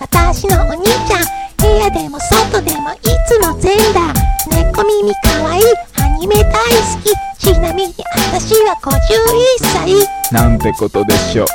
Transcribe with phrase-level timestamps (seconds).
[0.00, 1.20] 私のお兄ちゃん
[1.58, 4.14] 部屋でも外でもいつも全裸
[4.48, 5.62] 猫耳かわいい
[6.00, 6.54] アニメ大好
[7.04, 7.94] きちなみに
[8.32, 8.90] 私は51
[9.60, 11.46] 歳なんてことでしょう。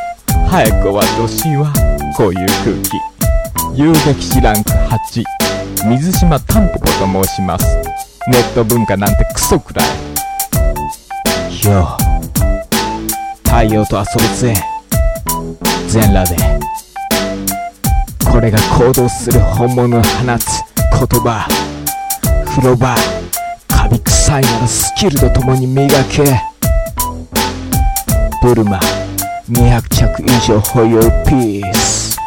[0.48, 1.73] 早くは年は
[2.16, 3.82] こういう空気。
[3.82, 5.23] 遊撃士ランク8
[5.88, 7.66] 水島タンポポと申します。
[8.27, 9.88] ネット文化なんてクソくらい。
[11.68, 13.50] よう。
[13.50, 14.54] 太陽と遊ぶぜ。
[15.88, 16.59] 全裸で
[18.44, 20.62] これが行動する本物の放つ
[20.92, 21.48] 言葉。
[22.46, 22.94] 風呂場。
[23.70, 26.26] カビ臭いならスキルと共に磨け。
[28.42, 28.82] ブルマ。
[29.50, 32.18] 200着以上保有ピース。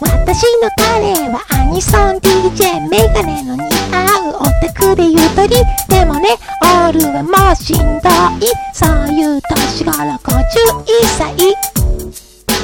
[0.00, 5.56] 私の彼はアニソン DJ メガネの似合うオタクでゆとり。
[5.88, 6.28] でもね
[6.62, 8.08] オールはもうしんど
[8.38, 8.52] い。
[8.72, 10.84] そういう年頃51
[11.18, 11.34] 歳。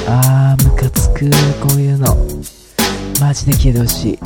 [0.07, 0.40] あー。
[0.40, 0.40] ムカつ
[1.21, 1.29] く
[1.61, 2.17] こういうの。
[3.19, 4.11] マジで消えてほし。
[4.13, 4.19] い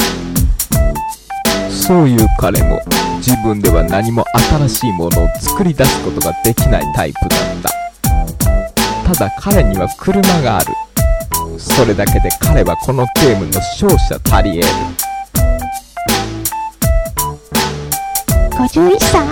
[1.70, 2.80] そういう彼も
[3.18, 4.24] 自分では何も
[4.58, 7.74] 新しいものを作り出すことができないタイプだっ
[9.04, 9.14] た。
[9.14, 10.68] ただ彼には車がある。
[11.58, 14.74] それだけで彼はこのゲームの勝者たり得る。
[18.58, 19.28] 51歳。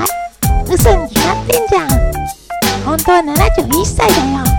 [0.69, 1.89] 嘘に決まってんじゃん。
[2.83, 4.15] 本当は71歳だ
[4.49, 4.52] よ